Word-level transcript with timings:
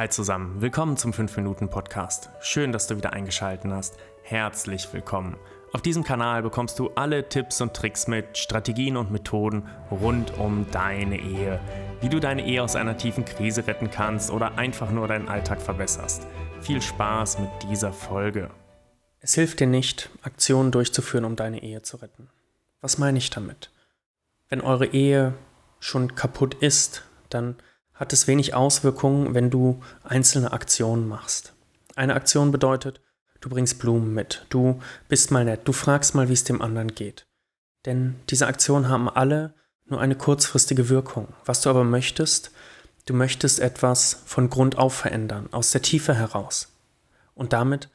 Hi 0.00 0.08
zusammen, 0.08 0.62
willkommen 0.62 0.96
zum 0.96 1.12
5-Minuten-Podcast. 1.12 2.30
Schön, 2.40 2.72
dass 2.72 2.86
du 2.86 2.96
wieder 2.96 3.12
eingeschaltet 3.12 3.70
hast. 3.70 3.98
Herzlich 4.22 4.90
willkommen. 4.94 5.36
Auf 5.74 5.82
diesem 5.82 6.04
Kanal 6.04 6.42
bekommst 6.42 6.78
du 6.78 6.88
alle 6.94 7.28
Tipps 7.28 7.60
und 7.60 7.74
Tricks 7.74 8.08
mit, 8.08 8.38
Strategien 8.38 8.96
und 8.96 9.10
Methoden 9.10 9.68
rund 9.90 10.38
um 10.38 10.64
deine 10.70 11.20
Ehe. 11.20 11.60
Wie 12.00 12.08
du 12.08 12.18
deine 12.18 12.46
Ehe 12.46 12.62
aus 12.62 12.76
einer 12.76 12.96
tiefen 12.96 13.26
Krise 13.26 13.66
retten 13.66 13.90
kannst 13.90 14.30
oder 14.30 14.56
einfach 14.56 14.90
nur 14.90 15.06
deinen 15.06 15.28
Alltag 15.28 15.60
verbesserst. 15.60 16.26
Viel 16.62 16.80
Spaß 16.80 17.38
mit 17.38 17.50
dieser 17.68 17.92
Folge. 17.92 18.48
Es 19.20 19.34
hilft 19.34 19.60
dir 19.60 19.66
nicht, 19.66 20.08
Aktionen 20.22 20.70
durchzuführen, 20.70 21.26
um 21.26 21.36
deine 21.36 21.62
Ehe 21.62 21.82
zu 21.82 21.98
retten. 21.98 22.30
Was 22.80 22.96
meine 22.96 23.18
ich 23.18 23.28
damit? 23.28 23.70
Wenn 24.48 24.62
eure 24.62 24.86
Ehe 24.86 25.34
schon 25.78 26.14
kaputt 26.14 26.54
ist, 26.54 27.04
dann 27.28 27.56
hat 28.00 28.14
es 28.14 28.26
wenig 28.26 28.54
Auswirkungen, 28.54 29.34
wenn 29.34 29.50
du 29.50 29.82
einzelne 30.02 30.52
Aktionen 30.52 31.06
machst. 31.06 31.52
Eine 31.94 32.14
Aktion 32.14 32.50
bedeutet, 32.50 33.02
du 33.42 33.50
bringst 33.50 33.78
Blumen 33.78 34.14
mit, 34.14 34.46
du 34.48 34.80
bist 35.08 35.30
mal 35.30 35.44
nett, 35.44 35.60
du 35.64 35.72
fragst 35.72 36.14
mal, 36.14 36.30
wie 36.30 36.32
es 36.32 36.44
dem 36.44 36.62
anderen 36.62 36.94
geht. 36.94 37.26
Denn 37.84 38.16
diese 38.30 38.46
Aktionen 38.46 38.88
haben 38.88 39.10
alle 39.10 39.52
nur 39.84 40.00
eine 40.00 40.14
kurzfristige 40.14 40.88
Wirkung. 40.88 41.28
Was 41.44 41.60
du 41.60 41.68
aber 41.68 41.84
möchtest, 41.84 42.52
du 43.04 43.12
möchtest 43.12 43.60
etwas 43.60 44.22
von 44.24 44.48
Grund 44.48 44.78
auf 44.78 44.94
verändern, 44.94 45.48
aus 45.52 45.70
der 45.70 45.82
Tiefe 45.82 46.14
heraus. 46.14 46.72
Und 47.34 47.52
damit 47.52 47.90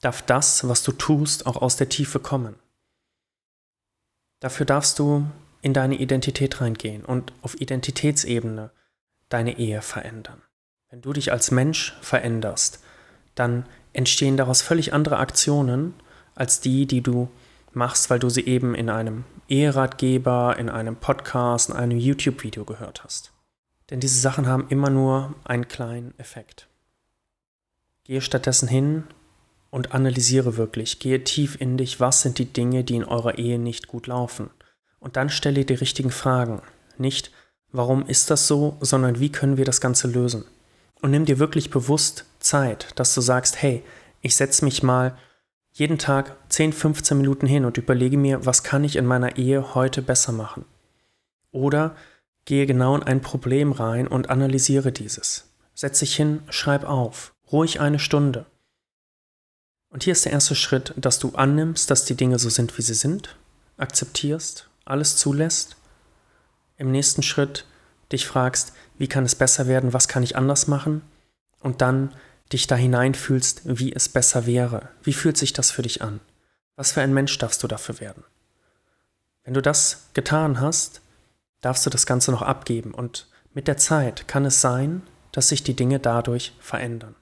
darf 0.00 0.22
das, 0.22 0.66
was 0.68 0.82
du 0.82 0.90
tust, 0.90 1.46
auch 1.46 1.62
aus 1.62 1.76
der 1.76 1.88
Tiefe 1.88 2.18
kommen. 2.18 2.56
Dafür 4.40 4.66
darfst 4.66 4.98
du 4.98 5.26
in 5.62 5.74
deine 5.74 5.94
Identität 5.94 6.60
reingehen 6.60 7.04
und 7.04 7.32
auf 7.40 7.60
Identitätsebene 7.60 8.72
deine 9.34 9.58
Ehe 9.58 9.82
verändern. 9.82 10.42
Wenn 10.90 11.02
du 11.02 11.12
dich 11.12 11.32
als 11.32 11.50
Mensch 11.50 11.98
veränderst, 12.00 12.80
dann 13.34 13.66
entstehen 13.92 14.36
daraus 14.36 14.62
völlig 14.62 14.92
andere 14.92 15.16
Aktionen 15.16 15.94
als 16.36 16.60
die, 16.60 16.86
die 16.86 17.00
du 17.00 17.28
machst, 17.72 18.10
weil 18.10 18.20
du 18.20 18.28
sie 18.30 18.46
eben 18.46 18.76
in 18.76 18.88
einem 18.88 19.24
Eheratgeber, 19.48 20.56
in 20.56 20.68
einem 20.68 20.94
Podcast, 20.94 21.70
in 21.70 21.74
einem 21.74 21.98
YouTube-Video 21.98 22.64
gehört 22.64 23.02
hast. 23.02 23.32
Denn 23.90 23.98
diese 23.98 24.20
Sachen 24.20 24.46
haben 24.46 24.68
immer 24.68 24.88
nur 24.88 25.34
einen 25.42 25.66
kleinen 25.66 26.16
Effekt. 26.16 26.68
Gehe 28.04 28.20
stattdessen 28.20 28.68
hin 28.68 29.02
und 29.70 29.94
analysiere 29.94 30.56
wirklich, 30.56 31.00
gehe 31.00 31.24
tief 31.24 31.60
in 31.60 31.76
dich, 31.76 31.98
was 31.98 32.22
sind 32.22 32.38
die 32.38 32.52
Dinge, 32.52 32.84
die 32.84 32.94
in 32.94 33.04
eurer 33.04 33.36
Ehe 33.36 33.58
nicht 33.58 33.88
gut 33.88 34.06
laufen. 34.06 34.50
Und 35.00 35.16
dann 35.16 35.28
stelle 35.28 35.64
die 35.64 35.74
richtigen 35.74 36.12
Fragen. 36.12 36.62
Nicht, 36.98 37.32
warum 37.74 38.06
ist 38.06 38.30
das 38.30 38.46
so, 38.46 38.76
sondern 38.80 39.18
wie 39.18 39.32
können 39.32 39.56
wir 39.56 39.64
das 39.64 39.80
Ganze 39.80 40.06
lösen. 40.06 40.44
Und 41.02 41.10
nimm 41.10 41.24
dir 41.24 41.40
wirklich 41.40 41.70
bewusst 41.70 42.24
Zeit, 42.38 42.88
dass 42.94 43.12
du 43.14 43.20
sagst, 43.20 43.60
hey, 43.60 43.82
ich 44.22 44.36
setze 44.36 44.64
mich 44.64 44.84
mal 44.84 45.18
jeden 45.72 45.98
Tag 45.98 46.36
10, 46.50 46.72
15 46.72 47.18
Minuten 47.18 47.48
hin 47.48 47.64
und 47.64 47.76
überlege 47.76 48.16
mir, 48.16 48.46
was 48.46 48.62
kann 48.62 48.84
ich 48.84 48.94
in 48.94 49.04
meiner 49.04 49.36
Ehe 49.36 49.74
heute 49.74 50.02
besser 50.02 50.30
machen. 50.30 50.64
Oder 51.50 51.96
gehe 52.44 52.66
genau 52.66 52.94
in 52.94 53.02
ein 53.02 53.20
Problem 53.20 53.72
rein 53.72 54.06
und 54.06 54.30
analysiere 54.30 54.92
dieses. 54.92 55.50
Setz 55.74 55.98
dich 55.98 56.14
hin, 56.14 56.44
schreib 56.50 56.84
auf, 56.84 57.34
ruhig 57.50 57.80
eine 57.80 57.98
Stunde. 57.98 58.46
Und 59.90 60.04
hier 60.04 60.12
ist 60.12 60.24
der 60.24 60.32
erste 60.32 60.54
Schritt, 60.54 60.94
dass 60.96 61.18
du 61.18 61.30
annimmst, 61.34 61.90
dass 61.90 62.04
die 62.04 62.14
Dinge 62.14 62.38
so 62.38 62.50
sind, 62.50 62.78
wie 62.78 62.82
sie 62.82 62.94
sind, 62.94 63.36
akzeptierst, 63.78 64.68
alles 64.84 65.16
zulässt 65.16 65.76
im 66.76 66.90
nächsten 66.90 67.22
Schritt 67.22 67.66
dich 68.12 68.26
fragst, 68.26 68.72
wie 68.98 69.08
kann 69.08 69.24
es 69.24 69.34
besser 69.34 69.66
werden, 69.66 69.92
was 69.92 70.08
kann 70.08 70.22
ich 70.22 70.36
anders 70.36 70.66
machen 70.66 71.02
und 71.60 71.80
dann 71.80 72.14
dich 72.52 72.66
da 72.66 72.76
hineinfühlst, 72.76 73.62
wie 73.64 73.92
es 73.92 74.08
besser 74.08 74.46
wäre. 74.46 74.88
Wie 75.02 75.12
fühlt 75.12 75.36
sich 75.36 75.52
das 75.52 75.70
für 75.70 75.82
dich 75.82 76.02
an? 76.02 76.20
Was 76.76 76.92
für 76.92 77.00
ein 77.00 77.14
Mensch 77.14 77.36
darfst 77.38 77.62
du 77.62 77.68
dafür 77.68 78.00
werden? 78.00 78.24
Wenn 79.44 79.54
du 79.54 79.62
das 79.62 80.08
getan 80.14 80.60
hast, 80.60 81.00
darfst 81.60 81.84
du 81.86 81.90
das 81.90 82.06
Ganze 82.06 82.30
noch 82.30 82.42
abgeben 82.42 82.92
und 82.92 83.28
mit 83.52 83.68
der 83.68 83.76
Zeit 83.76 84.26
kann 84.28 84.44
es 84.44 84.60
sein, 84.60 85.02
dass 85.32 85.48
sich 85.48 85.62
die 85.62 85.74
Dinge 85.74 86.00
dadurch 86.00 86.52
verändern. 86.60 87.14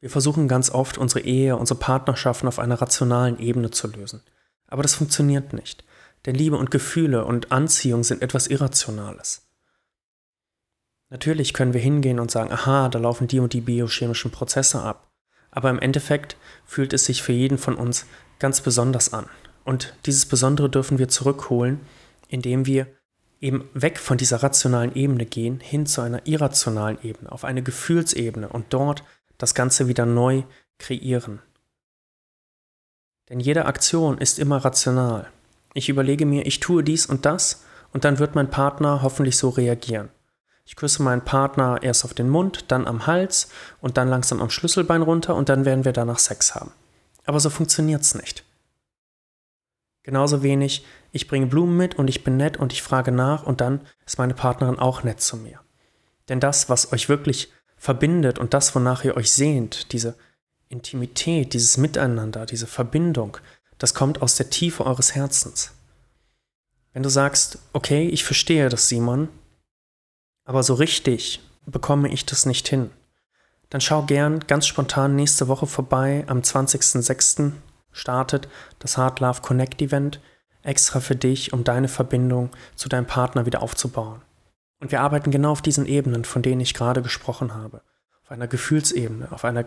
Wir 0.00 0.10
versuchen 0.10 0.46
ganz 0.46 0.70
oft 0.70 0.98
unsere 0.98 1.20
Ehe, 1.20 1.56
unsere 1.56 1.78
Partnerschaften 1.78 2.46
auf 2.46 2.58
einer 2.58 2.80
rationalen 2.80 3.38
Ebene 3.38 3.70
zu 3.70 3.88
lösen. 3.88 4.22
Aber 4.68 4.82
das 4.82 4.94
funktioniert 4.94 5.52
nicht. 5.52 5.84
Denn 6.26 6.34
Liebe 6.34 6.56
und 6.56 6.70
Gefühle 6.70 7.24
und 7.24 7.52
Anziehung 7.52 8.04
sind 8.04 8.22
etwas 8.22 8.46
Irrationales. 8.46 9.48
Natürlich 11.10 11.54
können 11.54 11.72
wir 11.72 11.80
hingehen 11.80 12.20
und 12.20 12.30
sagen, 12.30 12.52
aha, 12.52 12.88
da 12.88 12.98
laufen 12.98 13.28
die 13.28 13.40
und 13.40 13.52
die 13.52 13.62
biochemischen 13.62 14.30
Prozesse 14.30 14.82
ab. 14.82 15.10
Aber 15.50 15.70
im 15.70 15.78
Endeffekt 15.78 16.36
fühlt 16.66 16.92
es 16.92 17.06
sich 17.06 17.22
für 17.22 17.32
jeden 17.32 17.56
von 17.56 17.76
uns 17.76 18.06
ganz 18.38 18.60
besonders 18.60 19.12
an. 19.12 19.26
Und 19.64 19.94
dieses 20.06 20.26
Besondere 20.26 20.68
dürfen 20.68 20.98
wir 20.98 21.08
zurückholen, 21.08 21.80
indem 22.28 22.66
wir 22.66 22.86
eben 23.40 23.68
weg 23.72 23.98
von 23.98 24.18
dieser 24.18 24.42
rationalen 24.42 24.94
Ebene 24.94 25.24
gehen, 25.24 25.60
hin 25.60 25.86
zu 25.86 26.00
einer 26.00 26.26
irrationalen 26.26 26.98
Ebene, 27.02 27.30
auf 27.30 27.44
eine 27.44 27.62
Gefühlsebene 27.62 28.48
und 28.48 28.66
dort 28.70 29.04
das 29.38 29.54
Ganze 29.54 29.88
wieder 29.88 30.06
neu 30.06 30.42
kreieren. 30.78 31.40
Denn 33.28 33.40
jede 33.40 33.66
Aktion 33.66 34.18
ist 34.18 34.38
immer 34.38 34.58
rational. 34.58 35.30
Ich 35.74 35.88
überlege 35.88 36.26
mir, 36.26 36.46
ich 36.46 36.60
tue 36.60 36.82
dies 36.82 37.06
und 37.06 37.26
das 37.26 37.64
und 37.92 38.04
dann 38.04 38.18
wird 38.18 38.34
mein 38.34 38.50
Partner 38.50 39.02
hoffentlich 39.02 39.36
so 39.36 39.48
reagieren. 39.48 40.10
Ich 40.64 40.76
küsse 40.76 41.02
meinen 41.02 41.24
Partner 41.24 41.78
erst 41.82 42.04
auf 42.04 42.12
den 42.12 42.28
Mund, 42.28 42.66
dann 42.68 42.86
am 42.86 43.06
Hals 43.06 43.48
und 43.80 43.96
dann 43.96 44.08
langsam 44.08 44.42
am 44.42 44.50
Schlüsselbein 44.50 45.02
runter 45.02 45.34
und 45.34 45.48
dann 45.48 45.64
werden 45.64 45.84
wir 45.84 45.92
danach 45.92 46.18
Sex 46.18 46.54
haben. 46.54 46.72
Aber 47.24 47.40
so 47.40 47.48
funktioniert 47.48 48.02
es 48.02 48.14
nicht. 48.14 48.44
Genauso 50.02 50.42
wenig, 50.42 50.84
ich 51.12 51.28
bringe 51.28 51.46
Blumen 51.46 51.76
mit 51.76 51.98
und 51.98 52.08
ich 52.08 52.24
bin 52.24 52.36
nett 52.36 52.56
und 52.56 52.72
ich 52.72 52.82
frage 52.82 53.12
nach 53.12 53.44
und 53.44 53.60
dann 53.60 53.80
ist 54.06 54.18
meine 54.18 54.34
Partnerin 54.34 54.78
auch 54.78 55.02
nett 55.04 55.20
zu 55.20 55.36
mir. 55.36 55.60
Denn 56.28 56.40
das, 56.40 56.68
was 56.68 56.92
euch 56.92 57.08
wirklich 57.08 57.52
verbindet 57.76 58.38
und 58.38 58.54
das, 58.54 58.74
wonach 58.74 59.04
ihr 59.04 59.16
euch 59.16 59.32
sehnt, 59.32 59.92
diese 59.92 60.16
Intimität, 60.68 61.54
dieses 61.54 61.78
Miteinander, 61.78 62.44
diese 62.44 62.66
Verbindung, 62.66 63.38
das 63.78 63.94
kommt 63.94 64.22
aus 64.22 64.36
der 64.36 64.50
Tiefe 64.50 64.84
eures 64.84 65.14
Herzens. 65.14 65.72
Wenn 66.92 67.02
du 67.02 67.08
sagst, 67.08 67.58
okay, 67.72 68.08
ich 68.08 68.24
verstehe 68.24 68.68
das, 68.68 68.88
Simon, 68.88 69.28
aber 70.44 70.62
so 70.62 70.74
richtig 70.74 71.40
bekomme 71.66 72.08
ich 72.08 72.26
das 72.26 72.46
nicht 72.46 72.68
hin, 72.68 72.90
dann 73.70 73.80
schau 73.80 74.02
gern 74.02 74.40
ganz 74.40 74.66
spontan 74.66 75.14
nächste 75.14 75.48
Woche 75.48 75.66
vorbei. 75.66 76.24
Am 76.26 76.40
20.06. 76.40 77.52
startet 77.92 78.48
das 78.78 78.96
Hard 78.96 79.20
Love 79.20 79.42
Connect 79.42 79.82
Event 79.82 80.20
extra 80.62 81.00
für 81.00 81.16
dich, 81.16 81.52
um 81.52 81.64
deine 81.64 81.88
Verbindung 81.88 82.50
zu 82.76 82.88
deinem 82.88 83.06
Partner 83.06 83.46
wieder 83.46 83.62
aufzubauen. 83.62 84.22
Und 84.80 84.90
wir 84.90 85.00
arbeiten 85.00 85.30
genau 85.30 85.52
auf 85.52 85.62
diesen 85.62 85.86
Ebenen, 85.86 86.24
von 86.24 86.42
denen 86.42 86.60
ich 86.60 86.74
gerade 86.74 87.02
gesprochen 87.02 87.54
habe. 87.54 87.82
Auf 88.22 88.30
einer 88.30 88.46
Gefühlsebene, 88.46 89.32
auf 89.32 89.44
einer 89.44 89.64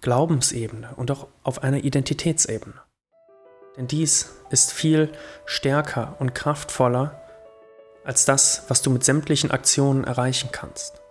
Glaubensebene 0.00 0.94
und 0.96 1.10
auch 1.10 1.28
auf 1.42 1.62
einer 1.62 1.84
Identitätsebene. 1.84 2.74
Denn 3.76 3.86
dies 3.86 4.34
ist 4.50 4.72
viel 4.72 5.10
stärker 5.44 6.16
und 6.18 6.34
kraftvoller 6.34 7.22
als 8.04 8.24
das, 8.24 8.64
was 8.68 8.82
du 8.82 8.90
mit 8.90 9.04
sämtlichen 9.04 9.50
Aktionen 9.50 10.04
erreichen 10.04 10.50
kannst. 10.52 11.01